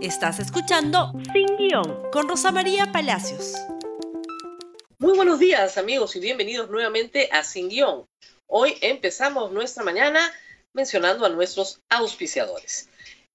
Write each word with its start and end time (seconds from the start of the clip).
Estás 0.00 0.38
escuchando 0.38 1.12
Sin 1.32 1.56
Guión 1.56 2.08
con 2.12 2.28
Rosa 2.28 2.52
María 2.52 2.92
Palacios. 2.92 3.54
Muy 5.00 5.16
buenos 5.16 5.40
días 5.40 5.76
amigos 5.76 6.14
y 6.14 6.20
bienvenidos 6.20 6.70
nuevamente 6.70 7.28
a 7.32 7.42
Sin 7.42 7.68
Guión. 7.68 8.06
Hoy 8.46 8.76
empezamos 8.80 9.50
nuestra 9.50 9.82
mañana 9.82 10.20
mencionando 10.72 11.26
a 11.26 11.30
nuestros 11.30 11.80
auspiciadores. 11.88 12.88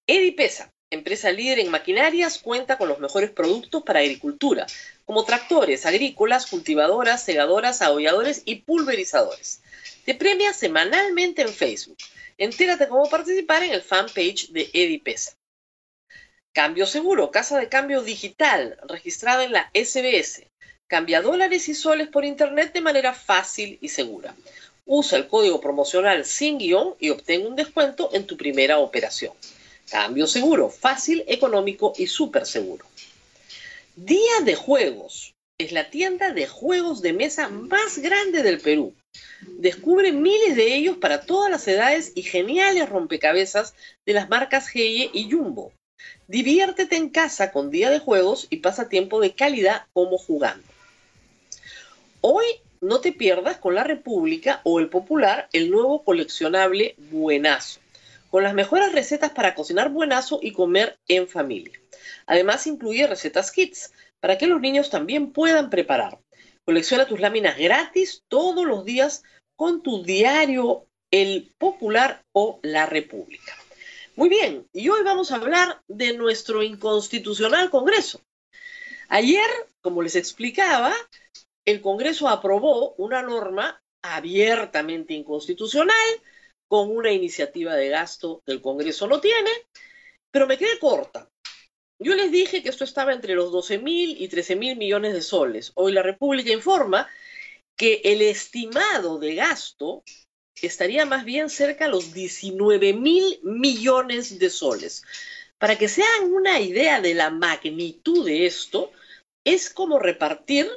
Edipesa, 0.08 0.72
empresa 0.90 1.32
líder 1.32 1.60
en 1.60 1.70
maquinarias, 1.70 2.40
cuenta 2.40 2.78
con 2.78 2.88
los 2.88 3.00
mejores 3.00 3.32
productos 3.32 3.84
para 3.84 4.00
agricultura, 4.00 4.66
como 5.04 5.26
tractores 5.26 5.86
agrícolas, 5.86 6.46
cultivadoras, 6.46 7.24
segadoras, 7.24 7.82
abolladores 7.82 8.42
y 8.46 8.62
pulverizadores. 8.62 9.62
Te 10.06 10.16
premia 10.16 10.54
semanalmente 10.54 11.42
en 11.42 11.50
Facebook. 11.50 11.98
Entérate 12.38 12.88
cómo 12.88 13.10
participar 13.10 13.64
en 13.64 13.74
el 13.74 13.82
fanpage 13.82 14.48
de 14.52 14.70
Edipesa. 14.72 15.34
Cambio 16.54 16.86
Seguro, 16.86 17.32
casa 17.32 17.58
de 17.58 17.68
cambio 17.68 18.04
digital, 18.04 18.78
registrada 18.88 19.44
en 19.44 19.54
la 19.54 19.72
SBS. 19.74 20.46
Cambia 20.86 21.24
dólares 21.24 21.68
y 21.68 21.74
soles 21.74 22.10
por 22.10 22.26
Internet 22.26 22.74
de 22.74 22.82
manera 22.82 23.16
fácil 23.16 23.80
y 23.82 23.90
segura. 23.90 24.36
Usa 24.86 25.18
el 25.18 25.28
código 25.28 25.60
promocional 25.60 26.26
sin 26.26 26.60
guion 26.60 26.94
y 27.00 27.10
obtén 27.10 27.48
un 27.48 27.56
descuento 27.56 28.12
en 28.14 28.28
tu 28.28 28.38
primera 28.38 28.78
operación. 28.78 29.34
Cambio 29.90 30.28
seguro, 30.28 30.70
fácil, 30.70 31.24
económico 31.28 31.94
y 31.98 32.06
súper 32.06 32.46
seguro. 32.46 32.86
Día 33.96 34.42
de 34.46 34.54
Juegos. 34.54 35.34
Es 35.58 35.72
la 35.72 35.90
tienda 35.90 36.34
de 36.34 36.46
juegos 36.46 37.02
de 37.02 37.14
mesa 37.14 37.50
más 37.50 37.98
grande 37.98 38.44
del 38.44 38.60
Perú. 38.60 38.94
Descubre 39.42 40.12
miles 40.12 40.56
de 40.56 40.76
ellos 40.76 40.98
para 40.98 41.26
todas 41.26 41.50
las 41.50 41.68
edades 41.68 42.12
y 42.14 42.22
geniales 42.22 42.90
rompecabezas 42.90 43.74
de 44.06 44.14
las 44.14 44.30
marcas 44.30 44.68
Geye 44.68 45.10
y 45.14 45.32
Jumbo. 45.32 45.74
Diviértete 46.28 46.96
en 46.96 47.10
casa 47.10 47.52
con 47.52 47.70
día 47.70 47.90
de 47.90 48.00
juegos 48.00 48.48
y 48.50 48.58
pasa 48.58 48.90
tiempo 48.90 49.20
de 49.20 49.36
calidad 49.36 49.88
como 49.94 50.18
jugando. 50.18 50.66
Hoy 52.22 52.46
no 52.82 53.02
te 53.02 53.12
pierdas 53.12 53.58
con 53.58 53.76
la 53.76 53.84
República 53.84 54.62
o 54.64 54.80
el 54.80 54.90
Popular 54.90 55.50
el 55.54 55.70
nuevo 55.70 56.04
coleccionable 56.04 56.96
Buenazo, 56.98 57.80
con 58.30 58.44
las 58.44 58.54
mejores 58.54 58.94
recetas 58.94 59.32
para 59.32 59.56
cocinar 59.56 59.90
buenazo 59.90 60.40
y 60.42 60.54
comer 60.54 60.98
en 61.08 61.28
familia. 61.28 61.80
Además 62.26 62.68
incluye 62.68 63.08
recetas 63.08 63.52
kits 63.52 63.92
para 64.20 64.38
que 64.38 64.48
los 64.48 64.62
niños 64.62 64.90
también 64.90 65.32
puedan 65.32 65.70
preparar. 65.70 66.20
Colecciona 66.66 67.06
tus 67.06 67.20
láminas 67.20 67.58
gratis 67.58 68.24
todos 68.30 68.66
los 68.66 68.86
días 68.86 69.24
con 69.56 69.84
tu 69.84 70.04
diario 70.04 70.88
El 71.12 71.54
Popular 71.58 72.24
o 72.32 72.60
La 72.64 72.86
República. 72.86 73.54
Muy 74.16 74.30
bien, 74.30 74.70
y 74.74 74.90
hoy 74.90 75.02
vamos 75.04 75.32
a 75.32 75.38
hablar 75.38 75.82
de 75.88 76.16
nuestro 76.16 76.62
inconstitucional 76.62 77.72
Congreso. 77.72 78.22
Ayer, 79.10 79.50
como 79.82 80.04
les 80.04 80.16
explicaba, 80.16 80.94
el 81.66 81.82
Congreso 81.82 82.30
aprobó 82.30 82.94
una 82.96 83.24
norma 83.24 83.82
abiertamente 84.04 85.16
inconstitucional, 85.16 85.96
con 86.68 86.96
una 86.96 87.12
iniciativa 87.12 87.74
de 87.74 87.90
gasto 87.90 88.44
que 88.46 88.52
el 88.52 88.62
Congreso 88.62 89.08
no 89.08 89.20
tiene, 89.20 89.50
pero 90.30 90.46
me 90.46 90.60
quedé 90.60 90.78
corta. 90.78 91.28
Yo 92.00 92.14
les 92.14 92.32
dije 92.32 92.62
que 92.62 92.70
esto 92.70 92.84
estaba 92.84 93.14
entre 93.14 93.34
los 93.34 93.52
12 93.52 93.80
mil 93.80 94.22
y 94.22 94.28
13 94.28 94.56
mil 94.56 94.78
millones 94.78 95.14
de 95.14 95.22
soles. 95.24 95.72
Hoy 95.74 95.92
la 95.92 96.04
República 96.04 96.52
informa 96.52 97.10
que 97.76 98.02
el 98.04 98.22
estimado 98.22 99.18
de 99.18 99.34
gasto 99.34 100.04
estaría 100.62 101.06
más 101.06 101.26
bien 101.26 101.50
cerca 101.50 101.86
a 101.86 101.90
los 101.90 102.14
19 102.14 102.94
mil 102.94 103.40
millones 103.44 104.40
de 104.40 104.50
soles. 104.50 105.04
Para 105.58 105.78
que 105.78 105.88
se 105.88 106.04
una 106.30 106.60
idea 106.60 107.02
de 107.02 107.14
la 107.14 107.30
magnitud 107.30 108.26
de 108.26 108.46
esto, 108.46 108.92
es 109.46 109.70
como 109.70 110.00
repartir 110.00 110.70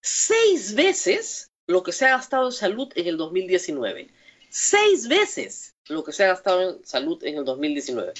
seis 0.00 0.74
veces 0.74 1.50
lo 1.66 1.82
que 1.82 1.92
se 1.92 2.06
ha 2.06 2.16
gastado 2.16 2.46
en 2.46 2.52
salud 2.52 2.92
en 2.94 3.06
el 3.06 3.16
2019. 3.16 4.08
Seis 4.50 5.08
veces 5.08 5.74
lo 5.88 6.04
que 6.04 6.12
se 6.12 6.24
ha 6.24 6.28
gastado 6.28 6.62
en 6.62 6.84
salud 6.84 7.22
en 7.24 7.38
el 7.38 7.44
2019. 7.44 8.12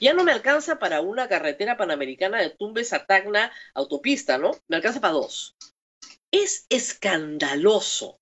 Ya 0.00 0.14
no 0.14 0.24
me 0.24 0.32
alcanza 0.32 0.78
para 0.78 1.00
una 1.00 1.28
carretera 1.28 1.76
panamericana 1.76 2.40
de 2.40 2.50
Tumbes 2.50 2.92
a 2.92 3.04
Tacna 3.04 3.52
autopista, 3.74 4.38
¿no? 4.38 4.52
Me 4.68 4.76
alcanza 4.76 5.00
para 5.00 5.14
dos. 5.14 5.56
Es 6.30 6.66
escandaloso 6.68 8.19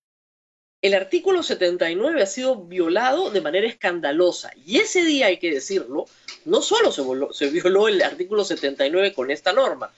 el 0.81 0.93
artículo 0.93 1.43
79 1.43 2.21
ha 2.21 2.25
sido 2.25 2.63
violado 2.63 3.31
de 3.31 3.41
manera 3.41 3.67
escandalosa. 3.67 4.51
Y 4.55 4.77
ese 4.77 5.03
día, 5.03 5.27
hay 5.27 5.37
que 5.37 5.51
decirlo, 5.51 6.05
no 6.45 6.61
solo 6.61 6.91
se, 6.91 7.49
violó 7.49 7.87
el 7.87 8.01
artículo 8.01 8.43
79 8.45 9.13
con 9.13 9.29
esta 9.29 9.51
norma, 9.51 9.91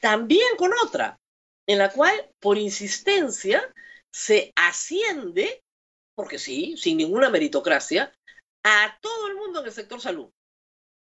también 0.00 0.56
con 0.56 0.72
otra, 0.84 1.18
en 1.66 1.78
la 1.78 1.90
cual, 1.90 2.30
por 2.40 2.58
insistencia, 2.58 3.72
se 4.12 4.52
asciende, 4.56 5.62
porque 6.14 6.38
sí, 6.38 6.76
sin 6.76 6.96
ninguna 6.96 7.30
meritocracia, 7.30 8.12
a 8.64 8.98
todo 9.00 9.28
el 9.28 9.36
mundo 9.36 9.60
en 9.60 9.66
el 9.66 9.72
sector 9.72 10.00
salud. 10.00 10.30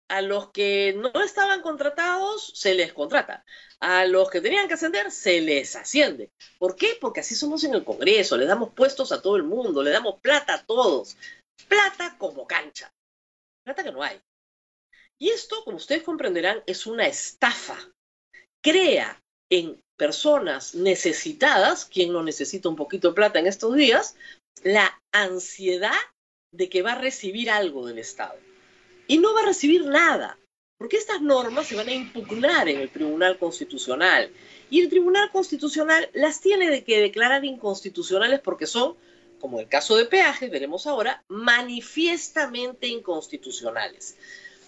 A 0.08 0.20
los 0.20 0.50
que 0.50 0.94
no 0.96 1.22
estaban 1.22 1.62
contratados, 1.62 2.52
se 2.54 2.74
les 2.74 2.92
contrata 2.92 3.44
a 3.84 4.06
los 4.06 4.30
que 4.30 4.40
tenían 4.40 4.66
que 4.66 4.74
ascender 4.74 5.10
se 5.10 5.42
les 5.42 5.76
asciende. 5.76 6.30
¿Por 6.58 6.74
qué? 6.74 6.96
Porque 6.98 7.20
así 7.20 7.34
somos 7.34 7.64
en 7.64 7.74
el 7.74 7.84
Congreso, 7.84 8.38
le 8.38 8.46
damos 8.46 8.72
puestos 8.72 9.12
a 9.12 9.20
todo 9.20 9.36
el 9.36 9.42
mundo, 9.42 9.82
le 9.82 9.90
damos 9.90 10.20
plata 10.20 10.54
a 10.54 10.64
todos. 10.64 11.18
Plata 11.68 12.16
como 12.16 12.46
cancha. 12.46 12.90
Plata 13.62 13.84
que 13.84 13.92
no 13.92 14.02
hay. 14.02 14.18
Y 15.18 15.28
esto, 15.28 15.62
como 15.64 15.76
ustedes 15.76 16.02
comprenderán, 16.02 16.62
es 16.66 16.86
una 16.86 17.06
estafa. 17.06 17.76
Crea 18.62 19.22
en 19.50 19.78
personas 19.98 20.74
necesitadas, 20.74 21.84
quien 21.84 22.10
no 22.10 22.22
necesita 22.22 22.70
un 22.70 22.76
poquito 22.76 23.08
de 23.08 23.14
plata 23.14 23.38
en 23.38 23.46
estos 23.46 23.74
días, 23.74 24.16
la 24.62 24.98
ansiedad 25.12 25.92
de 26.52 26.70
que 26.70 26.80
va 26.80 26.92
a 26.92 26.98
recibir 26.98 27.50
algo 27.50 27.86
del 27.86 27.98
Estado. 27.98 28.38
Y 29.06 29.18
no 29.18 29.34
va 29.34 29.42
a 29.42 29.46
recibir 29.46 29.84
nada 29.86 30.38
porque 30.78 30.96
estas 30.96 31.22
normas 31.22 31.66
se 31.66 31.76
van 31.76 31.88
a 31.88 31.92
impugnar 31.92 32.68
en 32.68 32.80
el 32.80 32.90
Tribunal 32.90 33.38
Constitucional 33.38 34.30
y 34.70 34.80
el 34.80 34.88
Tribunal 34.88 35.30
Constitucional 35.30 36.10
las 36.12 36.40
tiene 36.40 36.84
que 36.84 37.00
declarar 37.00 37.44
inconstitucionales 37.44 38.40
porque 38.40 38.66
son, 38.66 38.96
como 39.40 39.60
el 39.60 39.68
caso 39.68 39.96
de 39.96 40.06
peajes, 40.06 40.50
veremos 40.50 40.86
ahora, 40.86 41.24
manifiestamente 41.28 42.88
inconstitucionales. 42.88 44.16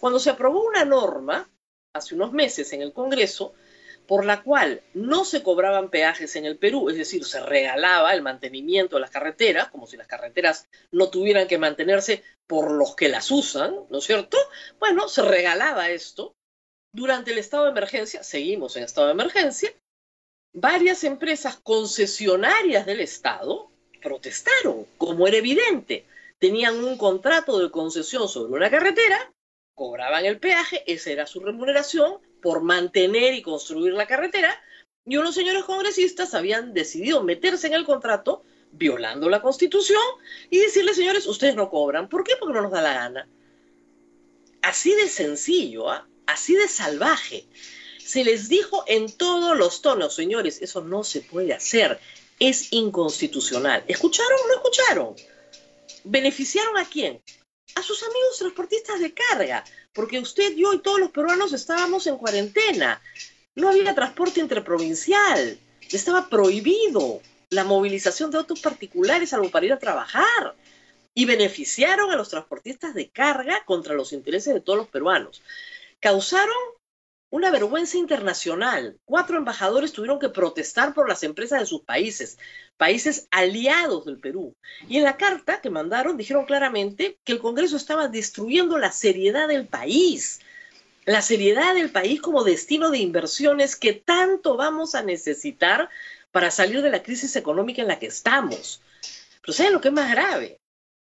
Cuando 0.00 0.18
se 0.18 0.30
aprobó 0.30 0.64
una 0.64 0.84
norma 0.84 1.50
hace 1.92 2.14
unos 2.14 2.32
meses 2.32 2.72
en 2.72 2.82
el 2.82 2.92
Congreso, 2.92 3.54
por 4.06 4.24
la 4.24 4.42
cual 4.42 4.82
no 4.94 5.24
se 5.24 5.42
cobraban 5.42 5.90
peajes 5.90 6.36
en 6.36 6.44
el 6.44 6.58
Perú, 6.58 6.88
es 6.88 6.96
decir, 6.96 7.24
se 7.24 7.40
regalaba 7.40 8.14
el 8.14 8.22
mantenimiento 8.22 8.96
de 8.96 9.00
las 9.00 9.10
carreteras, 9.10 9.68
como 9.68 9.86
si 9.86 9.96
las 9.96 10.06
carreteras 10.06 10.68
no 10.92 11.10
tuvieran 11.10 11.48
que 11.48 11.58
mantenerse 11.58 12.22
por 12.46 12.70
los 12.70 12.94
que 12.94 13.08
las 13.08 13.30
usan, 13.30 13.74
¿no 13.90 13.98
es 13.98 14.04
cierto? 14.04 14.38
Bueno, 14.78 15.08
se 15.08 15.22
regalaba 15.22 15.90
esto. 15.90 16.34
Durante 16.92 17.32
el 17.32 17.38
estado 17.38 17.64
de 17.64 17.70
emergencia, 17.70 18.22
seguimos 18.22 18.76
en 18.76 18.84
estado 18.84 19.08
de 19.08 19.12
emergencia, 19.12 19.74
varias 20.52 21.04
empresas 21.04 21.56
concesionarias 21.62 22.86
del 22.86 23.00
Estado 23.00 23.70
protestaron, 24.02 24.86
como 24.96 25.26
era 25.26 25.36
evidente. 25.36 26.06
Tenían 26.38 26.82
un 26.82 26.96
contrato 26.96 27.58
de 27.58 27.70
concesión 27.70 28.28
sobre 28.28 28.52
una 28.52 28.70
carretera, 28.70 29.32
cobraban 29.74 30.24
el 30.24 30.38
peaje, 30.38 30.82
esa 30.86 31.10
era 31.10 31.26
su 31.26 31.40
remuneración, 31.40 32.18
por 32.42 32.62
mantener 32.62 33.34
y 33.34 33.42
construir 33.42 33.92
la 33.94 34.06
carretera, 34.06 34.60
y 35.04 35.16
unos 35.16 35.34
señores 35.34 35.64
congresistas 35.64 36.34
habían 36.34 36.74
decidido 36.74 37.22
meterse 37.22 37.68
en 37.68 37.74
el 37.74 37.84
contrato, 37.84 38.42
violando 38.72 39.28
la 39.28 39.40
constitución, 39.40 40.02
y 40.50 40.58
decirle, 40.58 40.94
señores, 40.94 41.26
ustedes 41.26 41.54
no 41.54 41.70
cobran. 41.70 42.08
¿Por 42.08 42.24
qué? 42.24 42.34
Porque 42.38 42.54
no 42.54 42.62
nos 42.62 42.72
da 42.72 42.82
la 42.82 42.94
gana. 42.94 43.28
Así 44.62 44.92
de 44.94 45.08
sencillo, 45.08 45.90
¿ah? 45.90 46.08
así 46.26 46.54
de 46.54 46.66
salvaje. 46.68 47.46
Se 47.98 48.24
les 48.24 48.48
dijo 48.48 48.84
en 48.86 49.10
todos 49.10 49.56
los 49.56 49.82
tonos, 49.82 50.14
señores, 50.14 50.60
eso 50.60 50.80
no 50.80 51.04
se 51.04 51.20
puede 51.20 51.54
hacer, 51.54 52.00
es 52.40 52.72
inconstitucional. 52.72 53.84
¿Escucharon 53.86 54.38
o 54.44 54.48
no 54.48 54.54
escucharon? 54.54 55.14
¿Beneficiaron 56.04 56.76
a 56.78 56.84
quién? 56.84 57.20
A 57.74 57.82
sus 57.82 58.02
amigos 58.02 58.38
transportistas 58.38 59.00
de 59.00 59.12
carga, 59.12 59.64
porque 59.92 60.18
usted, 60.18 60.54
yo 60.54 60.72
y 60.72 60.78
todos 60.78 61.00
los 61.00 61.10
peruanos 61.10 61.52
estábamos 61.52 62.06
en 62.06 62.16
cuarentena. 62.16 63.02
No 63.54 63.68
había 63.68 63.94
transporte 63.94 64.40
interprovincial. 64.40 65.58
Estaba 65.90 66.28
prohibido 66.28 67.20
la 67.50 67.64
movilización 67.64 68.30
de 68.30 68.38
autos 68.38 68.60
particulares 68.60 69.32
algo 69.32 69.50
para 69.50 69.66
ir 69.66 69.72
a 69.72 69.78
trabajar. 69.78 70.54
Y 71.14 71.24
beneficiaron 71.24 72.10
a 72.10 72.16
los 72.16 72.28
transportistas 72.28 72.94
de 72.94 73.08
carga 73.08 73.64
contra 73.64 73.94
los 73.94 74.12
intereses 74.12 74.52
de 74.52 74.60
todos 74.60 74.78
los 74.78 74.88
peruanos. 74.88 75.42
Causaron 76.00 76.54
una 77.30 77.50
vergüenza 77.50 77.98
internacional. 77.98 78.98
Cuatro 79.04 79.36
embajadores 79.36 79.92
tuvieron 79.92 80.18
que 80.18 80.28
protestar 80.28 80.94
por 80.94 81.08
las 81.08 81.22
empresas 81.22 81.60
de 81.60 81.66
sus 81.66 81.82
países, 81.82 82.38
países 82.76 83.26
aliados 83.30 84.04
del 84.04 84.18
Perú. 84.18 84.54
Y 84.88 84.98
en 84.98 85.04
la 85.04 85.16
carta 85.16 85.60
que 85.60 85.70
mandaron 85.70 86.16
dijeron 86.16 86.46
claramente 86.46 87.18
que 87.24 87.32
el 87.32 87.40
Congreso 87.40 87.76
estaba 87.76 88.08
destruyendo 88.08 88.78
la 88.78 88.92
seriedad 88.92 89.48
del 89.48 89.66
país. 89.66 90.40
la 91.04 91.22
seriedad 91.22 91.74
del 91.74 91.90
país 91.90 92.20
como 92.20 92.42
destino 92.42 92.90
de 92.90 92.98
inversiones 92.98 93.76
que 93.76 93.92
tanto 93.92 94.56
vamos 94.56 94.96
a 94.96 95.02
necesitar 95.04 95.88
para 96.32 96.50
salir 96.50 96.82
de 96.82 96.90
la 96.90 97.02
crisis 97.02 97.36
económica 97.36 97.80
en 97.82 97.88
la 97.88 97.98
que 98.00 98.06
estamos. 98.06 98.82
Pero 99.40 99.52
¿saben 99.52 99.72
lo 99.72 99.80
que 99.80 99.88
es 99.88 99.94
más 99.94 100.10
grave? 100.10 100.58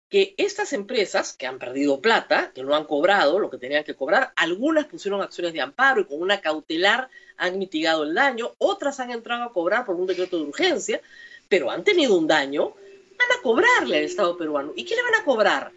Que 0.08 0.34
estas 0.38 0.72
empresas 0.72 1.34
que 1.34 1.46
han 1.46 1.58
perdido 1.58 2.00
plata, 2.00 2.50
que 2.54 2.62
no 2.62 2.74
han 2.74 2.84
cobrado 2.84 3.38
lo 3.38 3.50
que 3.50 3.58
tenían 3.58 3.84
que 3.84 3.94
cobrar, 3.94 4.32
algunas 4.36 4.86
pusieron 4.86 5.20
acciones 5.20 5.52
de 5.52 5.60
amparo 5.60 6.00
y 6.00 6.04
con 6.06 6.22
una 6.22 6.40
cautelar 6.40 7.10
han 7.36 7.58
mitigado 7.58 8.04
el 8.04 8.14
daño, 8.14 8.54
otras 8.58 9.00
han 9.00 9.10
entrado 9.10 9.44
a 9.44 9.52
cobrar 9.52 9.84
por 9.84 9.96
un 9.96 10.06
decreto 10.06 10.38
de 10.38 10.44
urgencia, 10.44 11.00
pero 11.48 11.70
han 11.70 11.84
tenido 11.84 12.16
un 12.16 12.26
daño, 12.26 12.74
van 13.18 13.38
a 13.38 13.42
cobrarle 13.42 13.98
al 13.98 14.04
Estado 14.04 14.36
peruano. 14.36 14.72
¿Y 14.76 14.84
qué 14.84 14.96
le 14.96 15.02
van 15.02 15.14
a 15.14 15.24
cobrar? 15.24 15.72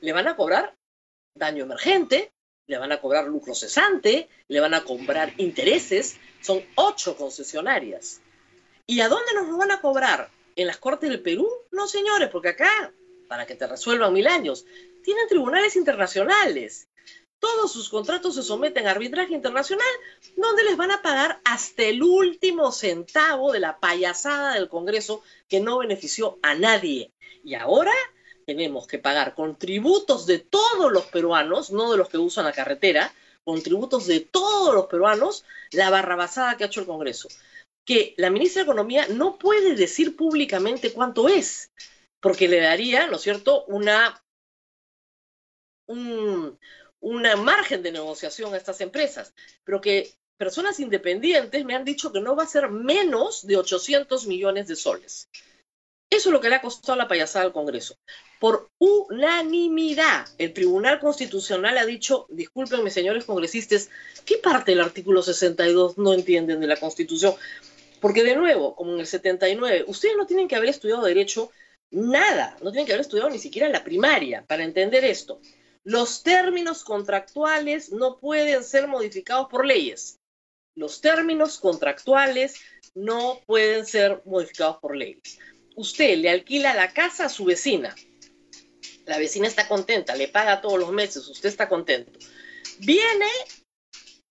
Le 0.00 0.12
van 0.12 0.28
a 0.28 0.36
cobrar 0.36 0.74
daño 1.34 1.64
emergente, 1.64 2.32
le 2.66 2.78
van 2.78 2.92
a 2.92 3.00
cobrar 3.00 3.26
lucro 3.26 3.54
cesante, 3.54 4.28
le 4.48 4.60
van 4.60 4.74
a 4.74 4.84
cobrar 4.84 5.32
intereses. 5.38 6.18
Son 6.40 6.62
ocho 6.76 7.16
concesionarias. 7.16 8.20
¿Y 8.86 9.00
a 9.00 9.08
dónde 9.08 9.34
nos 9.34 9.48
lo 9.48 9.56
van 9.56 9.70
a 9.70 9.80
cobrar? 9.80 10.30
¿En 10.56 10.66
las 10.66 10.76
Cortes 10.76 11.10
del 11.10 11.22
Perú? 11.22 11.48
No, 11.72 11.86
señores, 11.88 12.28
porque 12.30 12.50
acá, 12.50 12.92
para 13.28 13.46
que 13.46 13.54
te 13.54 13.66
resuelvan 13.66 14.12
mil 14.12 14.26
años, 14.26 14.64
tienen 15.02 15.28
tribunales 15.28 15.76
internacionales. 15.76 16.88
Todos 17.38 17.72
sus 17.72 17.90
contratos 17.90 18.36
se 18.36 18.42
someten 18.42 18.86
a 18.86 18.92
arbitraje 18.92 19.34
internacional, 19.34 19.86
donde 20.36 20.64
les 20.64 20.76
van 20.76 20.90
a 20.90 21.02
pagar 21.02 21.40
hasta 21.44 21.82
el 21.82 22.02
último 22.02 22.72
centavo 22.72 23.52
de 23.52 23.60
la 23.60 23.78
payasada 23.78 24.54
del 24.54 24.68
Congreso 24.68 25.22
que 25.48 25.60
no 25.60 25.78
benefició 25.78 26.38
a 26.42 26.54
nadie. 26.54 27.12
Y 27.44 27.54
ahora 27.54 27.92
tenemos 28.46 28.86
que 28.86 28.98
pagar 28.98 29.34
con 29.34 29.56
tributos 29.56 30.26
de 30.26 30.38
todos 30.38 30.90
los 30.90 31.04
peruanos, 31.06 31.70
no 31.70 31.90
de 31.90 31.98
los 31.98 32.08
que 32.08 32.18
usan 32.18 32.46
la 32.46 32.52
carretera, 32.52 33.12
con 33.44 33.62
tributos 33.62 34.06
de 34.06 34.20
todos 34.20 34.74
los 34.74 34.86
peruanos, 34.86 35.44
la 35.70 35.90
barrabasada 35.90 36.56
que 36.56 36.64
ha 36.64 36.68
hecho 36.68 36.80
el 36.80 36.86
Congreso. 36.86 37.28
Que 37.84 38.14
la 38.16 38.30
ministra 38.30 38.60
de 38.60 38.64
Economía 38.70 39.06
no 39.10 39.38
puede 39.38 39.74
decir 39.74 40.16
públicamente 40.16 40.92
cuánto 40.92 41.28
es, 41.28 41.70
porque 42.24 42.48
le 42.48 42.58
daría, 42.58 43.06
¿no 43.06 43.16
es 43.16 43.22
cierto?, 43.22 43.66
una, 43.66 44.24
un, 45.86 46.58
una 47.00 47.36
margen 47.36 47.82
de 47.82 47.92
negociación 47.92 48.54
a 48.54 48.56
estas 48.56 48.80
empresas, 48.80 49.34
pero 49.62 49.82
que 49.82 50.10
personas 50.38 50.80
independientes 50.80 51.66
me 51.66 51.74
han 51.74 51.84
dicho 51.84 52.12
que 52.12 52.22
no 52.22 52.34
va 52.34 52.44
a 52.44 52.46
ser 52.46 52.70
menos 52.70 53.46
de 53.46 53.58
800 53.58 54.26
millones 54.26 54.68
de 54.68 54.74
soles. 54.74 55.28
Eso 56.08 56.30
es 56.30 56.32
lo 56.32 56.40
que 56.40 56.48
le 56.48 56.54
ha 56.54 56.62
costado 56.62 56.96
la 56.96 57.08
payasada 57.08 57.44
al 57.44 57.52
Congreso. 57.52 57.98
Por 58.40 58.70
unanimidad, 58.78 60.26
el 60.38 60.54
Tribunal 60.54 61.00
Constitucional 61.00 61.76
ha 61.76 61.84
dicho, 61.84 62.24
discúlpenme 62.30 62.90
señores 62.90 63.26
congresistas, 63.26 63.90
¿qué 64.24 64.38
parte 64.38 64.70
del 64.70 64.80
artículo 64.80 65.22
62 65.22 65.98
no 65.98 66.14
entienden 66.14 66.60
de 66.60 66.68
la 66.68 66.78
Constitución? 66.78 67.34
Porque 68.00 68.24
de 68.24 68.34
nuevo, 68.34 68.74
como 68.74 68.94
en 68.94 69.00
el 69.00 69.06
79, 69.06 69.84
ustedes 69.88 70.16
no 70.16 70.26
tienen 70.26 70.48
que 70.48 70.56
haber 70.56 70.70
estudiado 70.70 71.02
derecho 71.02 71.52
nada, 71.94 72.56
no 72.62 72.70
tienen 72.70 72.86
que 72.86 72.92
haber 72.92 73.02
estudiado 73.02 73.30
ni 73.30 73.38
siquiera 73.38 73.68
la 73.68 73.84
primaria 73.84 74.44
para 74.46 74.64
entender 74.64 75.04
esto. 75.04 75.40
Los 75.82 76.22
términos 76.22 76.84
contractuales 76.84 77.92
no 77.92 78.18
pueden 78.18 78.64
ser 78.64 78.88
modificados 78.88 79.48
por 79.48 79.66
leyes. 79.66 80.18
Los 80.74 81.00
términos 81.00 81.58
contractuales 81.58 82.60
no 82.94 83.40
pueden 83.46 83.86
ser 83.86 84.22
modificados 84.24 84.78
por 84.78 84.96
leyes 84.96 85.38
usted 85.76 86.18
le 86.18 86.30
alquila 86.30 86.74
la 86.74 86.92
casa 86.92 87.26
a 87.26 87.28
su 87.28 87.44
vecina, 87.44 87.94
la 89.06 89.18
vecina 89.18 89.46
está 89.46 89.68
contenta, 89.68 90.16
le 90.16 90.28
paga 90.28 90.60
todos 90.60 90.78
los 90.78 90.92
meses, 90.92 91.28
usted 91.28 91.48
está 91.48 91.68
contento. 91.68 92.18
Viene 92.78 93.28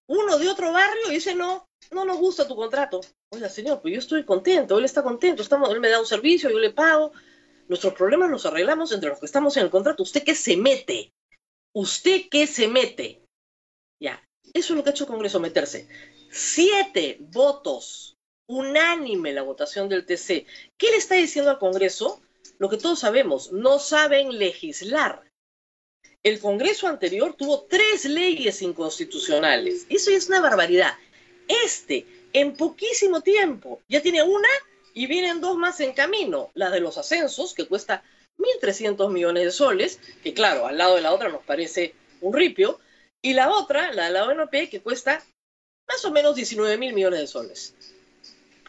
uno 0.08 0.38
de 0.38 0.50
otro 0.50 0.72
barrio 0.72 1.12
y 1.12 1.16
dice, 1.16 1.36
no, 1.36 1.68
no 1.92 2.06
nos 2.06 2.18
gusta 2.18 2.48
tu 2.48 2.56
contrato. 2.56 3.02
Oiga, 3.30 3.50
señor, 3.50 3.82
pues 3.82 3.94
yo 3.94 4.00
estoy 4.00 4.26
contento, 4.26 4.78
él 4.78 4.86
está 4.86 5.04
contento, 5.04 5.42
estamos, 5.42 5.70
él 5.70 5.80
me 5.80 5.90
da 5.90 6.00
un 6.00 6.06
servicio, 6.06 6.50
yo 6.50 6.60
le 6.60 6.72
pago. 6.72 7.12
Nuestros 7.68 7.94
problemas 7.94 8.30
los 8.30 8.46
arreglamos 8.46 8.92
entre 8.92 9.10
los 9.10 9.20
que 9.20 9.26
estamos 9.26 9.56
en 9.58 9.64
el 9.64 9.70
contrato. 9.70 10.04
¿Usted 10.04 10.24
qué 10.24 10.36
se 10.36 10.58
mete? 10.58 11.14
¿Usted 11.74 12.24
qué 12.30 12.46
se 12.48 12.68
mete? 12.68 13.22
Ya, 14.00 14.22
eso 14.54 14.74
es 14.74 14.78
lo 14.78 14.84
que 14.84 14.90
ha 14.90 14.94
hecho 14.94 15.06
el 15.06 15.10
Congreso, 15.10 15.40
meterse. 15.40 15.88
Siete 16.32 17.18
votos 17.20 18.18
unánime 18.48 19.34
la 19.34 19.44
votación 19.44 19.90
del 19.90 20.06
TC. 20.06 20.46
¿Qué 20.78 20.92
le 20.92 20.98
está 20.98 21.16
diciendo 21.16 21.52
al 21.52 21.60
Congreso? 21.60 22.22
Lo 22.60 22.70
que 22.70 22.78
todos 22.78 23.00
sabemos, 23.00 23.52
no 23.52 23.80
saben 23.80 24.38
legislar. 24.38 25.24
El 26.22 26.40
Congreso 26.40 26.88
anterior 26.88 27.36
tuvo 27.36 27.64
tres 27.64 28.06
leyes 28.06 28.62
inconstitucionales. 28.62 29.86
Eso 29.90 30.12
es 30.12 30.28
una 30.28 30.42
barbaridad. 30.42 30.94
Este, 31.48 32.06
en 32.34 32.56
poquísimo 32.56 33.22
tiempo, 33.22 33.82
ya 33.90 34.02
tiene 34.02 34.24
una 34.24 34.48
y 34.94 35.08
vienen 35.08 35.42
dos 35.42 35.58
más 35.58 35.80
en 35.80 35.94
camino. 35.94 36.52
La 36.54 36.70
de 36.70 36.80
los 36.80 36.98
ascensos, 36.98 37.54
que 37.54 37.68
cuesta 37.68 38.04
1.300 38.38 39.12
millones 39.12 39.46
de 39.46 39.52
soles, 39.52 40.00
que 40.24 40.34
claro, 40.34 40.68
al 40.68 40.78
lado 40.78 40.96
de 40.96 41.02
la 41.02 41.14
otra 41.14 41.30
nos 41.30 41.44
parece 41.44 41.94
un 42.22 42.34
ripio, 42.34 42.80
y 43.22 43.34
la 43.34 43.52
otra, 43.52 43.92
la 43.94 44.06
de 44.06 44.12
la 44.12 44.26
ONP, 44.26 44.70
que 44.70 44.82
cuesta 44.82 45.24
más 45.88 46.04
o 46.06 46.12
menos 46.12 46.36
19 46.36 46.78
mil 46.78 46.94
millones 46.94 47.20
de 47.20 47.28
soles. 47.28 47.76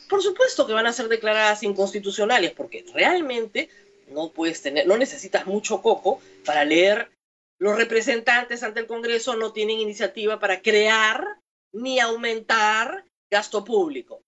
Por 0.09 0.23
supuesto 0.23 0.67
que 0.67 0.73
van 0.73 0.87
a 0.87 0.93
ser 0.93 1.09
declaradas 1.09 1.63
inconstitucionales, 1.63 2.53
porque 2.53 2.85
realmente 2.93 3.69
no 4.09 4.31
puedes 4.31 4.63
tener, 4.63 4.87
no 4.87 4.97
necesitas 4.97 5.47
mucho 5.47 5.83
coco 5.83 6.21
para 6.45 6.65
leer. 6.65 7.11
Los 7.59 7.77
representantes 7.77 8.63
ante 8.63 8.81
el 8.81 8.87
Congreso 8.87 9.37
no 9.37 9.53
tienen 9.53 9.81
iniciativa 9.81 10.39
para 10.39 10.61
crear 10.61 11.41
ni 11.73 11.99
aumentar 12.01 13.05
gasto 13.31 13.65
público. 13.65 14.23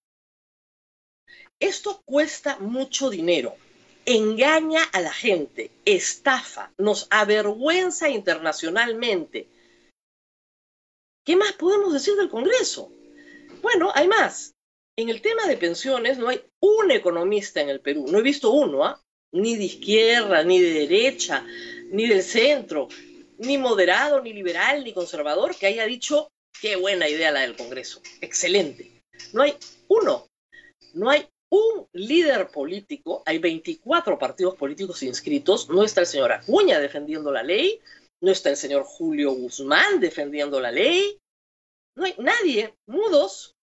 Esto 1.60 2.02
cuesta 2.04 2.58
mucho 2.58 3.08
dinero, 3.08 3.56
engaña 4.04 4.82
a 4.92 5.00
la 5.00 5.12
gente, 5.12 5.70
estafa, 5.86 6.70
nos 6.76 7.06
avergüenza 7.10 8.10
internacionalmente. 8.10 9.48
¿Qué 11.24 11.34
más 11.34 11.52
podemos 11.54 11.94
decir 11.94 12.14
del 12.14 12.28
Congreso? 12.28 12.92
Bueno, 13.62 13.90
hay 13.94 14.06
más. 14.06 14.54
En 14.98 15.08
el 15.08 15.22
tema 15.22 15.46
de 15.46 15.56
pensiones 15.56 16.18
no 16.18 16.28
hay 16.28 16.42
un 16.60 16.90
economista 16.90 17.60
en 17.60 17.70
el 17.70 17.80
Perú, 17.80 18.06
no 18.08 18.18
he 18.18 18.22
visto 18.22 18.50
uno, 18.50 18.84
¿ah? 18.84 19.02
ni 19.32 19.56
de 19.56 19.64
izquierda, 19.64 20.42
ni 20.44 20.60
de 20.60 20.72
derecha, 20.72 21.44
ni 21.90 22.06
del 22.06 22.22
centro, 22.22 22.88
ni 23.38 23.56
moderado, 23.56 24.20
ni 24.20 24.32
liberal, 24.32 24.84
ni 24.84 24.92
conservador, 24.92 25.56
que 25.56 25.66
haya 25.66 25.86
dicho 25.86 26.30
qué 26.60 26.76
buena 26.76 27.08
idea 27.08 27.32
la 27.32 27.40
del 27.40 27.56
Congreso, 27.56 28.02
excelente. 28.20 29.02
No 29.32 29.42
hay 29.42 29.56
uno, 29.88 30.26
no 30.94 31.10
hay 31.10 31.26
un 31.56 31.88
líder 31.92 32.48
político, 32.48 33.22
hay 33.26 33.38
24 33.38 34.18
partidos 34.18 34.54
políticos 34.56 35.02
inscritos, 35.02 35.68
no 35.68 35.82
está 35.84 36.00
el 36.00 36.06
señor 36.06 36.32
Acuña 36.32 36.78
defendiendo 36.78 37.32
la 37.32 37.42
ley, 37.42 37.80
no 38.20 38.30
está 38.30 38.50
el 38.50 38.56
señor 38.56 38.84
Julio 38.84 39.32
Guzmán 39.32 40.00
defendiendo 40.00 40.60
la 40.60 40.70
ley, 40.70 41.18
no 41.96 42.04
hay 42.04 42.14
nadie, 42.18 42.74
mudos, 42.86 43.56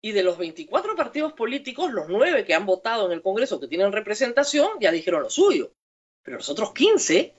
y 0.00 0.12
de 0.12 0.22
los 0.22 0.38
24 0.38 0.94
partidos 0.94 1.32
políticos, 1.32 1.92
los 1.92 2.08
nueve 2.08 2.44
que 2.44 2.54
han 2.54 2.66
votado 2.66 3.06
en 3.06 3.12
el 3.12 3.22
Congreso 3.22 3.58
que 3.58 3.66
tienen 3.66 3.92
representación 3.92 4.78
ya 4.80 4.92
dijeron 4.92 5.22
lo 5.22 5.30
suyo. 5.30 5.72
Pero 6.22 6.36
los 6.36 6.48
otros 6.48 6.72
15, 6.72 7.34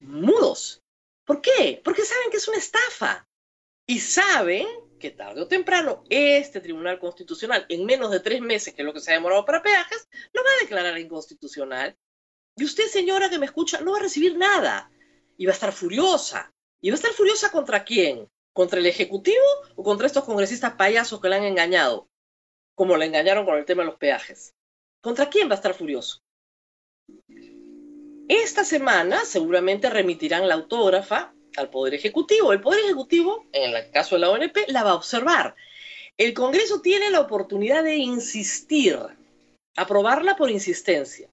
mudos. 0.00 0.82
¿Por 1.24 1.40
qué? 1.40 1.80
Porque 1.82 2.04
saben 2.04 2.30
que 2.30 2.36
es 2.36 2.48
una 2.48 2.58
estafa. 2.58 3.26
Y 3.86 4.00
saben 4.00 4.66
que 4.98 5.10
tarde 5.10 5.40
o 5.40 5.48
temprano 5.48 6.04
este 6.08 6.60
Tribunal 6.60 6.98
Constitucional, 6.98 7.66
en 7.68 7.84
menos 7.84 8.10
de 8.10 8.20
tres 8.20 8.40
meses, 8.40 8.74
que 8.74 8.82
es 8.82 8.86
lo 8.86 8.92
que 8.92 9.00
se 9.00 9.10
ha 9.10 9.14
demorado 9.14 9.44
para 9.44 9.62
peajes, 9.62 10.08
lo 10.32 10.42
va 10.42 10.50
a 10.50 10.62
declarar 10.62 10.98
inconstitucional. 10.98 11.96
Y 12.56 12.64
usted, 12.64 12.84
señora 12.86 13.28
que 13.28 13.38
me 13.38 13.46
escucha, 13.46 13.80
no 13.80 13.92
va 13.92 13.98
a 13.98 14.02
recibir 14.02 14.36
nada. 14.36 14.90
Y 15.36 15.46
va 15.46 15.52
a 15.52 15.54
estar 15.54 15.72
furiosa. 15.72 16.52
¿Y 16.80 16.90
va 16.90 16.94
a 16.94 16.96
estar 16.96 17.12
furiosa 17.12 17.50
contra 17.50 17.84
quién? 17.84 18.28
¿Contra 18.52 18.78
el 18.78 18.86
Ejecutivo 18.86 19.44
o 19.74 19.82
contra 19.82 20.06
estos 20.06 20.24
congresistas 20.24 20.72
payasos 20.74 21.20
que 21.20 21.28
le 21.28 21.36
han 21.36 21.44
engañado? 21.44 22.08
Como 22.74 22.96
le 22.96 23.06
engañaron 23.06 23.44
con 23.44 23.58
el 23.58 23.66
tema 23.66 23.82
de 23.82 23.90
los 23.90 23.98
peajes. 23.98 24.54
¿Contra 25.02 25.28
quién 25.28 25.48
va 25.48 25.52
a 25.52 25.56
estar 25.56 25.74
furioso? 25.74 26.22
Esta 28.28 28.64
semana 28.64 29.24
seguramente 29.24 29.90
remitirán 29.90 30.48
la 30.48 30.54
autógrafa 30.54 31.35
al 31.56 31.70
Poder 31.70 31.94
Ejecutivo. 31.94 32.52
El 32.52 32.60
Poder 32.60 32.84
Ejecutivo, 32.84 33.46
en 33.52 33.74
el 33.74 33.90
caso 33.90 34.16
de 34.16 34.20
la 34.20 34.30
ONP, 34.30 34.56
la 34.68 34.82
va 34.82 34.90
a 34.90 34.96
observar. 34.96 35.54
El 36.16 36.34
Congreso 36.34 36.80
tiene 36.80 37.10
la 37.10 37.20
oportunidad 37.20 37.84
de 37.84 37.96
insistir, 37.96 38.98
aprobarla 39.76 40.36
por 40.36 40.50
insistencia 40.50 41.28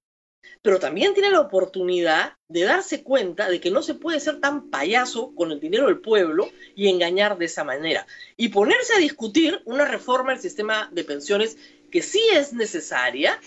pero 0.64 0.78
también 0.78 1.12
tiene 1.12 1.30
la 1.30 1.40
oportunidad 1.40 2.38
de 2.48 2.62
darse 2.62 3.02
cuenta 3.02 3.50
de 3.50 3.60
que 3.60 3.70
no 3.70 3.82
se 3.82 3.92
puede 3.92 4.18
ser 4.18 4.40
tan 4.40 4.70
payaso 4.70 5.34
con 5.34 5.52
el 5.52 5.60
dinero 5.60 5.88
del 5.88 6.00
pueblo 6.00 6.50
y 6.74 6.88
engañar 6.88 7.36
de 7.36 7.44
esa 7.44 7.64
manera. 7.64 8.06
Y 8.38 8.48
ponerse 8.48 8.94
a 8.94 8.98
discutir 8.98 9.60
una 9.66 9.84
reforma 9.84 10.32
del 10.32 10.40
sistema 10.40 10.88
de 10.90 11.04
pensiones 11.04 11.58
que 11.90 12.00
sí 12.00 12.22
es 12.32 12.54
necesaria 12.54 13.38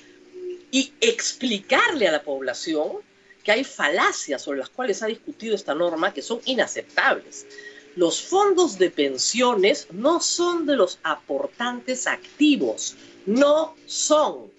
y 0.70 0.94
explicarle 1.02 2.08
a 2.08 2.12
la 2.12 2.22
población 2.22 3.00
que 3.48 3.54
hay 3.54 3.64
falacias 3.64 4.42
sobre 4.42 4.60
las 4.60 4.68
cuales 4.68 5.02
ha 5.02 5.08
discutido 5.08 5.56
esta 5.56 5.74
norma 5.74 6.14
que 6.14 6.22
son 6.22 6.42
inaceptables. 6.44 7.48
Los 7.96 8.22
fondos 8.22 8.78
de 8.78 8.92
pensiones 8.92 9.88
no 9.90 10.20
son 10.20 10.66
de 10.66 10.76
los 10.76 11.00
aportantes 11.02 12.08
activos, 12.08 12.98
no 13.26 13.74
son. 13.86 14.52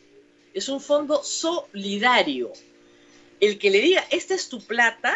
Es 0.54 0.70
un 0.70 0.80
fondo 0.80 1.22
solidario. 1.22 2.50
El 3.40 3.58
que 3.58 3.68
le 3.68 3.82
diga, 3.82 4.06
esta 4.08 4.34
es 4.34 4.48
tu 4.48 4.58
plata, 4.62 5.14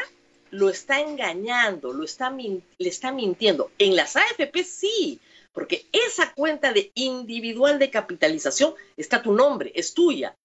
lo 0.50 0.68
está 0.68 1.00
engañando, 1.00 1.94
lo 1.94 2.04
está 2.04 2.30
le 2.30 2.62
está 2.78 3.10
mintiendo. 3.10 3.70
En 3.78 3.96
las 3.96 4.16
AFP 4.16 4.64
sí, 4.64 5.18
porque 5.54 5.86
esa 5.92 6.34
cuenta 6.34 6.74
de 6.74 6.92
individual 6.94 7.78
de 7.78 7.88
capitalización 7.88 8.74
está 8.98 9.22
tu 9.22 9.32
nombre, 9.32 9.72
es 9.74 9.94
tuya. 9.94 10.36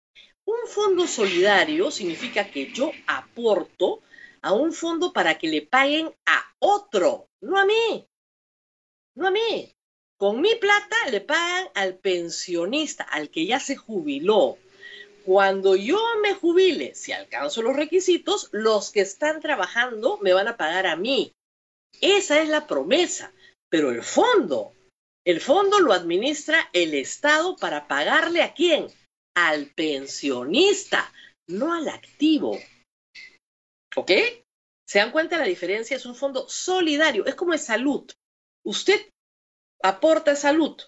Un 0.47 0.65
fondo 0.65 1.05
solidario 1.07 1.91
significa 1.91 2.49
que 2.49 2.71
yo 2.71 2.91
aporto 3.05 4.01
a 4.41 4.53
un 4.53 4.71
fondo 4.71 5.11
para 5.11 5.37
que 5.37 5.49
le 5.49 5.61
paguen 5.61 6.15
a 6.25 6.53
otro, 6.59 7.27
no 7.41 7.59
a 7.59 7.65
mí. 7.65 8.07
No 9.15 9.27
a 9.27 9.31
mí. 9.31 9.75
Con 10.17 10.39
mi 10.39 10.55
plata 10.55 10.95
le 11.11 11.19
pagan 11.19 11.67
al 11.75 11.97
pensionista, 11.97 13.03
al 13.03 13.29
que 13.29 13.45
ya 13.45 13.59
se 13.59 13.75
jubiló. 13.75 14.57
Cuando 15.25 15.75
yo 15.75 15.99
me 16.21 16.33
jubile, 16.33 16.95
si 16.95 17.11
alcanzo 17.11 17.61
los 17.61 17.75
requisitos, 17.75 18.47
los 18.53 18.91
que 18.93 19.01
están 19.01 19.41
trabajando 19.41 20.17
me 20.21 20.31
van 20.31 20.47
a 20.47 20.55
pagar 20.55 20.87
a 20.87 20.95
mí. 20.95 21.33
Esa 21.99 22.41
es 22.41 22.47
la 22.47 22.67
promesa. 22.67 23.33
Pero 23.67 23.91
el 23.91 24.01
fondo, 24.01 24.71
el 25.25 25.41
fondo 25.41 25.79
lo 25.79 25.91
administra 25.91 26.69
el 26.71 26.93
Estado 26.93 27.57
para 27.57 27.89
pagarle 27.89 28.41
a 28.41 28.53
quién? 28.53 28.87
Al 29.39 29.67
pensionista, 29.67 31.13
no 31.47 31.71
al 31.71 31.87
activo. 31.89 32.57
¿Ok? 33.95 34.11
¿Se 34.87 34.97
dan 34.97 35.11
cuenta 35.11 35.35
de 35.35 35.43
la 35.43 35.47
diferencia? 35.47 35.95
Es 35.95 36.07
un 36.07 36.15
fondo 36.15 36.49
solidario, 36.49 37.23
es 37.27 37.35
como 37.35 37.51
de 37.51 37.59
salud. 37.59 38.09
Usted 38.65 39.11
aporta 39.83 40.35
salud, 40.35 40.81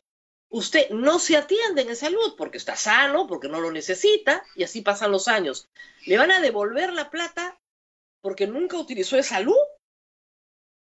usted 0.51 0.89
no 0.89 1.19
se 1.19 1.37
atiende 1.37 1.83
en 1.83 1.95
salud 1.95 2.33
porque 2.35 2.57
está 2.57 2.75
sano, 2.75 3.27
porque 3.27 3.49
no 3.49 3.61
lo 3.61 3.71
necesita, 3.71 4.43
y 4.55 4.63
así 4.63 4.81
pasan 4.81 5.11
los 5.11 5.27
años. 5.27 5.67
¿Le 6.07 6.17
van 6.17 6.31
a 6.31 6.41
devolver 6.41 6.91
la 6.91 7.11
plata 7.11 7.59
porque 8.19 8.47
nunca 8.47 8.77
utilizó 8.77 9.15
de 9.15 9.23
salud? 9.23 9.61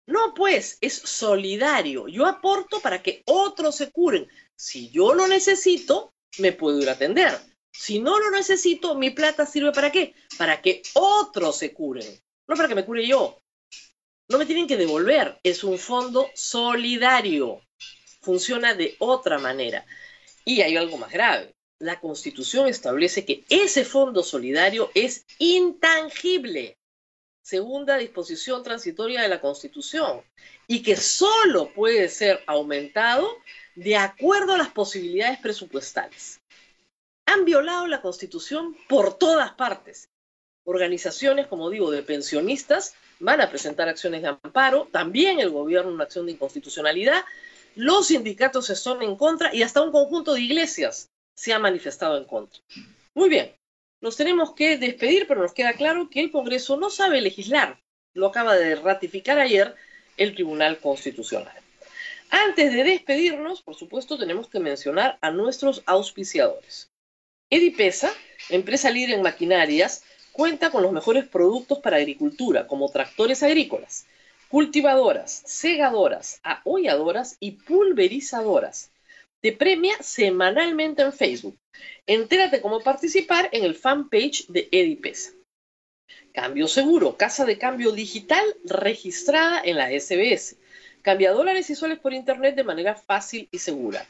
No, 0.08 0.34
pues, 0.34 0.78
es 0.80 0.94
solidario. 0.94 2.08
Yo 2.08 2.26
aporto 2.28 2.80
para 2.80 3.04
que 3.04 3.24
otros 3.26 3.76
se 3.76 3.92
curen. 3.92 4.30
Si 4.56 4.90
yo 4.90 5.14
lo 5.14 5.28
necesito, 5.28 6.14
me 6.40 6.54
puedo 6.54 6.82
ir 6.82 6.88
a 6.88 6.94
atender. 6.94 7.38
Si 7.78 8.00
no 8.00 8.20
lo 8.20 8.32
necesito, 8.32 8.96
mi 8.96 9.12
plata 9.12 9.46
sirve 9.46 9.72
para 9.72 9.92
qué? 9.92 10.16
Para 10.38 10.62
que 10.62 10.82
otros 10.94 11.58
se 11.58 11.74
curen, 11.74 12.20
no 12.48 12.56
para 12.56 12.68
que 12.68 12.76
me 12.76 12.86
cure 12.86 13.06
yo. 13.06 13.40
No 14.30 14.38
me 14.38 14.46
tienen 14.46 14.68
que 14.68 14.78
devolver. 14.78 15.40
Es 15.44 15.64
un 15.64 15.78
fondo 15.78 16.30
solidario 16.34 17.62
funciona 18.28 18.74
de 18.74 18.96
otra 19.00 19.40
manera. 19.40 19.86
Y 20.44 20.62
hay 20.62 20.76
algo 20.76 20.98
más 20.98 21.12
grave. 21.12 21.56
La 21.80 22.02
Constitución 22.02 22.68
establece 22.68 23.24
que 23.24 23.46
ese 23.50 23.86
fondo 23.86 24.22
solidario 24.22 24.92
es 24.94 25.26
intangible, 25.40 26.78
segunda 27.42 27.98
disposición 27.98 28.64
transitoria 28.64 29.22
de 29.22 29.30
la 29.30 29.40
Constitución, 29.40 30.22
y 30.68 30.82
que 30.82 30.98
solo 30.98 31.72
puede 31.74 32.10
ser 32.10 32.44
aumentado 32.48 33.30
de 33.76 33.96
acuerdo 33.96 34.56
a 34.56 34.58
las 34.58 34.72
posibilidades 34.72 35.40
presupuestales. 35.40 36.42
Han 37.28 37.46
violado 37.46 37.86
la 37.88 38.02
Constitución 38.02 38.76
por 38.90 39.18
todas 39.18 39.52
partes. 39.52 40.10
Organizaciones, 40.64 41.48
como 41.48 41.70
digo, 41.70 41.92
de 41.92 42.02
pensionistas 42.02 42.96
van 43.20 43.40
a 43.42 43.50
presentar 43.50 43.88
acciones 43.88 44.22
de 44.22 44.30
amparo, 44.30 44.88
también 44.92 45.40
el 45.40 45.50
gobierno 45.52 45.92
una 45.92 46.06
acción 46.06 46.26
de 46.26 46.32
inconstitucionalidad, 46.32 47.24
los 47.76 48.08
sindicatos 48.08 48.66
son 48.66 49.04
en 49.04 49.16
contra 49.16 49.54
y 49.54 49.62
hasta 49.62 49.82
un 49.82 49.92
conjunto 49.92 50.34
de 50.34 50.42
iglesias 50.42 51.10
se 51.36 51.54
ha 51.54 51.60
manifestado 51.60 52.18
en 52.18 52.26
contra. 52.26 52.60
Muy 53.14 53.30
bien, 53.30 53.56
nos 54.02 54.18
tenemos 54.18 54.54
que 54.54 54.78
despedir, 54.78 55.28
pero 55.28 55.42
nos 55.42 55.54
queda 55.54 55.74
claro 55.74 56.10
que 56.10 56.22
el 56.22 56.32
Congreso 56.32 56.78
no 56.78 56.90
sabe 56.90 57.22
legislar. 57.22 57.80
Lo 58.14 58.28
acaba 58.28 58.56
de 58.56 58.76
ratificar 58.76 59.38
ayer 59.40 59.76
el 60.18 60.34
Tribunal 60.34 60.80
Constitucional. 60.80 61.56
Antes 62.30 62.74
de 62.74 62.84
despedirnos, 62.84 63.62
por 63.62 63.76
supuesto, 63.76 64.18
tenemos 64.18 64.50
que 64.50 64.60
mencionar 64.60 65.18
a 65.22 65.32
nuestros 65.32 65.84
auspiciadores. 65.86 66.90
Edipesa, 67.50 68.12
empresa 68.50 68.90
líder 68.90 69.16
en 69.16 69.22
maquinarias, 69.22 70.04
cuenta 70.32 70.70
con 70.70 70.84
los 70.84 70.92
mejores 70.92 71.26
productos 71.26 71.80
para 71.80 71.98
agricultura, 71.98 72.68
como 72.68 72.92
tractores 72.92 73.44
agrícolas 73.44 74.06
cultivadoras, 74.48 75.44
segadoras, 75.46 76.40
aholladoras 76.44 77.38
y 77.40 77.52
pulverizadoras. 77.52 78.92
Te 79.42 79.52
premia 79.52 79.96
semanalmente 80.02 81.04
en 81.04 81.14
Facebook. 81.14 81.58
Entérate 82.08 82.62
cómo 82.62 82.82
participar 82.82 83.50
en 83.52 83.64
el 83.64 83.76
fanpage 83.76 84.48
de 84.48 84.68
Edipesa. 84.72 85.32
Cambio 86.34 86.68
seguro, 86.68 87.18
casa 87.18 87.46
de 87.46 87.58
cambio 87.58 87.92
digital 87.92 88.44
registrada 88.64 89.62
en 89.64 89.78
la 89.78 89.90
SBS. 89.90 90.58
Cambia 91.02 91.32
dólares 91.32 91.70
y 91.70 91.76
soles 91.76 92.00
por 92.00 92.14
internet 92.14 92.56
de 92.56 92.64
manera 92.64 92.96
fácil 92.96 93.48
y 93.52 93.60
segura. 93.60 94.06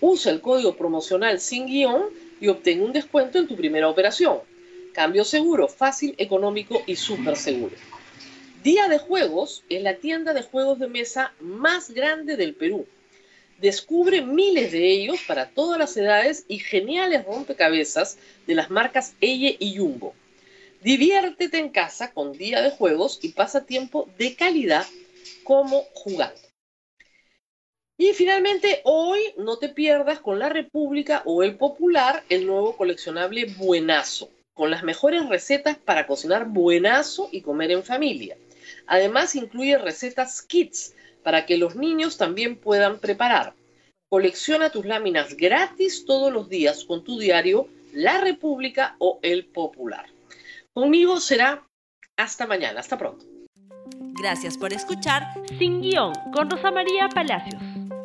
Usa 0.00 0.32
el 0.32 0.40
código 0.40 0.76
promocional 0.76 1.40
sin 1.40 1.66
guion 1.66 2.10
y 2.40 2.48
obtén 2.48 2.82
un 2.82 2.92
descuento 2.92 3.38
en 3.38 3.46
tu 3.46 3.56
primera 3.56 3.88
operación. 3.88 4.40
Cambio 4.92 5.24
seguro, 5.24 5.68
fácil, 5.68 6.14
económico 6.18 6.82
y 6.86 6.96
súper 6.96 7.36
seguro. 7.36 7.74
Día 8.62 8.88
de 8.88 8.98
Juegos 8.98 9.62
es 9.68 9.82
la 9.82 9.96
tienda 9.96 10.34
de 10.34 10.42
juegos 10.42 10.78
de 10.78 10.88
mesa 10.88 11.32
más 11.40 11.90
grande 11.90 12.36
del 12.36 12.54
Perú. 12.54 12.86
Descubre 13.58 14.20
miles 14.20 14.72
de 14.72 14.90
ellos 14.90 15.20
para 15.26 15.48
todas 15.48 15.78
las 15.78 15.96
edades 15.96 16.44
y 16.48 16.58
geniales 16.58 17.24
rompecabezas 17.24 18.18
de 18.46 18.54
las 18.54 18.70
marcas 18.70 19.14
Elle 19.20 19.56
y 19.58 19.76
Jumbo. 19.76 20.14
Diviértete 20.82 21.58
en 21.58 21.70
casa 21.70 22.12
con 22.12 22.32
Día 22.32 22.60
de 22.60 22.70
Juegos 22.70 23.18
y 23.22 23.28
pasa 23.28 23.64
tiempo 23.64 24.10
de 24.18 24.34
calidad 24.34 24.84
como 25.42 25.84
jugando. 25.94 26.45
Y 27.98 28.12
finalmente, 28.12 28.82
hoy 28.84 29.20
no 29.38 29.56
te 29.56 29.70
pierdas 29.70 30.20
con 30.20 30.38
la 30.38 30.50
República 30.50 31.22
o 31.24 31.42
el 31.42 31.56
Popular 31.56 32.24
el 32.28 32.46
nuevo 32.46 32.76
coleccionable 32.76 33.46
Buenazo, 33.56 34.30
con 34.52 34.70
las 34.70 34.82
mejores 34.82 35.26
recetas 35.28 35.78
para 35.78 36.06
cocinar 36.06 36.46
buenazo 36.46 37.30
y 37.32 37.40
comer 37.40 37.70
en 37.70 37.82
familia. 37.82 38.36
Además, 38.86 39.34
incluye 39.34 39.78
recetas 39.78 40.42
kits 40.42 40.94
para 41.22 41.46
que 41.46 41.56
los 41.56 41.74
niños 41.74 42.18
también 42.18 42.56
puedan 42.56 42.98
preparar. 42.98 43.54
Colecciona 44.10 44.70
tus 44.70 44.84
láminas 44.84 45.34
gratis 45.34 46.04
todos 46.04 46.30
los 46.30 46.50
días 46.50 46.84
con 46.84 47.02
tu 47.02 47.18
diario 47.18 47.68
La 47.92 48.20
República 48.20 48.96
o 48.98 49.18
El 49.22 49.46
Popular. 49.46 50.06
Conmigo 50.74 51.18
será 51.18 51.66
hasta 52.16 52.46
mañana. 52.46 52.80
Hasta 52.80 52.98
pronto. 52.98 53.24
Gracias 54.20 54.56
por 54.58 54.72
escuchar 54.72 55.22
Sin 55.58 55.80
Guión 55.80 56.12
con 56.32 56.50
Rosa 56.50 56.70
María 56.70 57.08
Palacios. 57.08 57.75